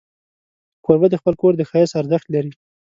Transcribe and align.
کوربه 0.85 1.07
د 1.11 1.15
خپل 1.21 1.33
کور 1.41 1.53
د 1.57 1.61
ښایست 1.69 1.93
ارزښت 2.01 2.27
لري. 2.35 2.51